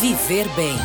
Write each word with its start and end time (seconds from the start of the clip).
Viver 0.00 0.46
Bem. 0.54 0.76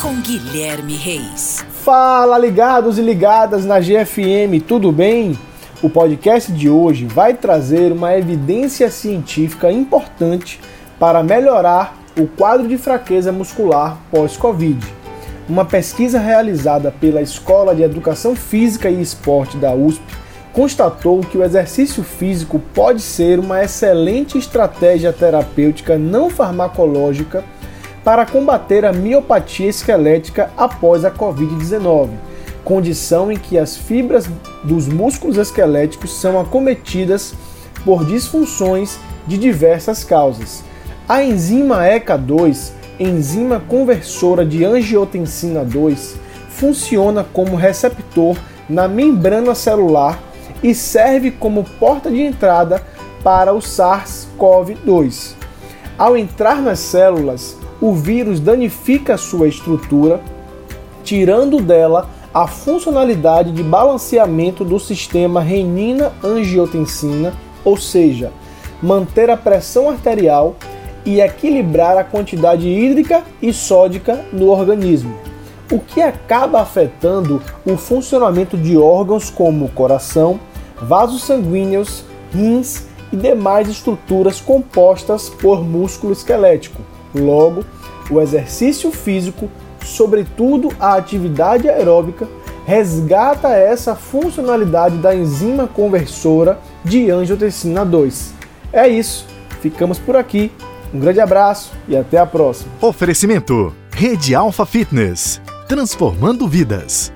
Com 0.00 0.20
Guilherme 0.20 0.94
Reis. 0.94 1.64
Fala, 1.82 2.38
ligados 2.38 2.98
e 2.98 3.02
ligadas 3.02 3.64
na 3.64 3.80
GFM, 3.80 4.62
tudo 4.64 4.92
bem? 4.92 5.36
O 5.82 5.90
podcast 5.90 6.52
de 6.52 6.70
hoje 6.70 7.04
vai 7.06 7.34
trazer 7.34 7.90
uma 7.90 8.16
evidência 8.16 8.88
científica 8.92 9.72
importante 9.72 10.60
para 11.00 11.20
melhorar 11.24 11.96
o 12.16 12.28
quadro 12.28 12.68
de 12.68 12.78
fraqueza 12.78 13.32
muscular 13.32 13.98
pós-Covid. 14.08 14.86
Uma 15.48 15.64
pesquisa 15.64 16.20
realizada 16.20 16.92
pela 16.92 17.20
Escola 17.20 17.74
de 17.74 17.82
Educação 17.82 18.36
Física 18.36 18.88
e 18.88 19.02
Esporte 19.02 19.56
da 19.56 19.74
USP 19.74 20.04
constatou 20.52 21.22
que 21.22 21.36
o 21.36 21.42
exercício 21.42 22.04
físico 22.04 22.60
pode 22.72 23.02
ser 23.02 23.40
uma 23.40 23.64
excelente 23.64 24.38
estratégia 24.38 25.12
terapêutica 25.12 25.98
não 25.98 26.30
farmacológica 26.30 27.42
para 28.04 28.24
combater 28.24 28.84
a 28.84 28.92
miopatia 28.92 29.68
esquelética 29.68 30.50
após 30.56 31.04
a 31.04 31.10
Covid-19, 31.10 32.10
condição 32.64 33.30
em 33.30 33.36
que 33.36 33.58
as 33.58 33.76
fibras 33.76 34.28
dos 34.64 34.88
músculos 34.88 35.36
esqueléticos 35.36 36.12
são 36.20 36.40
acometidas 36.40 37.34
por 37.84 38.04
disfunções 38.04 38.98
de 39.26 39.36
diversas 39.36 40.04
causas. 40.04 40.62
A 41.08 41.22
enzima 41.22 41.84
ECA2, 41.84 42.72
enzima 42.98 43.60
conversora 43.60 44.44
de 44.44 44.64
angiotensina 44.64 45.64
2, 45.64 46.16
funciona 46.48 47.24
como 47.24 47.56
receptor 47.56 48.36
na 48.68 48.86
membrana 48.86 49.54
celular 49.54 50.22
e 50.62 50.74
serve 50.74 51.30
como 51.30 51.64
porta 51.64 52.10
de 52.10 52.20
entrada 52.20 52.82
para 53.22 53.52
o 53.52 53.58
SARS-CoV-2. 53.58 55.34
Ao 55.98 56.16
entrar 56.16 56.62
nas 56.62 56.78
células, 56.78 57.56
o 57.80 57.94
vírus 57.94 58.38
danifica 58.40 59.16
sua 59.16 59.48
estrutura, 59.48 60.20
tirando 61.02 61.60
dela 61.60 62.08
a 62.32 62.46
funcionalidade 62.46 63.50
de 63.50 63.62
balanceamento 63.62 64.64
do 64.64 64.78
sistema 64.78 65.40
renina-angiotensina, 65.40 67.32
ou 67.64 67.76
seja, 67.76 68.32
manter 68.82 69.30
a 69.30 69.36
pressão 69.36 69.90
arterial 69.90 70.54
e 71.04 71.20
equilibrar 71.20 71.96
a 71.96 72.04
quantidade 72.04 72.68
hídrica 72.68 73.22
e 73.40 73.52
sódica 73.52 74.24
no 74.32 74.48
organismo, 74.48 75.16
o 75.72 75.78
que 75.78 76.00
acaba 76.00 76.60
afetando 76.60 77.42
o 77.64 77.76
funcionamento 77.76 78.56
de 78.56 78.76
órgãos 78.76 79.30
como 79.30 79.68
coração, 79.70 80.38
vasos 80.80 81.24
sanguíneos, 81.24 82.04
rins 82.32 82.84
e 83.12 83.16
demais 83.16 83.68
estruturas 83.68 84.40
compostas 84.40 85.28
por 85.28 85.64
músculo 85.64 86.12
esquelético. 86.12 86.80
Logo, 87.14 87.64
o 88.10 88.20
exercício 88.20 88.90
físico, 88.90 89.50
sobretudo 89.84 90.70
a 90.78 90.94
atividade 90.94 91.68
aeróbica, 91.68 92.28
resgata 92.66 93.48
essa 93.48 93.94
funcionalidade 93.94 94.96
da 94.98 95.14
enzima 95.14 95.66
conversora 95.66 96.58
de 96.84 97.10
angiotensina 97.10 97.84
2. 97.84 98.34
É 98.72 98.88
isso, 98.88 99.26
ficamos 99.60 99.98
por 99.98 100.16
aqui. 100.16 100.52
Um 100.92 100.98
grande 100.98 101.20
abraço 101.20 101.72
e 101.88 101.96
até 101.96 102.18
a 102.18 102.26
próxima. 102.26 102.70
Oferecimento: 102.80 103.72
Rede 103.92 104.34
Alfa 104.34 104.66
Fitness 104.66 105.40
transformando 105.70 106.48
vidas. 106.48 107.12